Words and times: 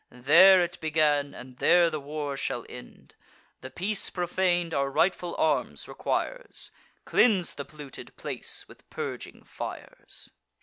There 0.09 0.61
it 0.63 0.81
began, 0.81 1.35
and 1.35 1.57
there 1.57 1.91
the 1.91 1.99
war 1.99 2.35
shall 2.35 2.65
end. 2.67 3.13
The 3.61 3.69
peace 3.69 4.09
profan'd 4.09 4.73
our 4.73 4.89
rightful 4.89 5.35
arms 5.37 5.87
requires; 5.87 6.71
Cleanse 7.05 7.53
the 7.53 7.65
polluted 7.65 8.17
place 8.17 8.67
with 8.67 8.89
purging 8.89 9.43
fires." 9.43 10.31